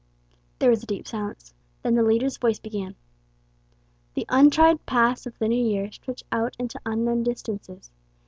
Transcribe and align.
There 0.57 0.71
was 0.71 0.81
a 0.81 0.87
deep 0.87 1.07
silence. 1.07 1.53
Then 1.83 1.93
the 1.93 2.01
leader's 2.01 2.37
voice 2.39 2.57
began: 2.57 2.95
"The 4.15 4.25
untried 4.29 4.83
paths 4.87 5.27
of 5.27 5.37
the 5.37 5.47
new 5.47 5.63
year 5.63 5.91
stretch 5.91 6.23
out 6.31 6.55
into 6.57 6.81
unknown 6.87 7.21
distances. 7.21 7.91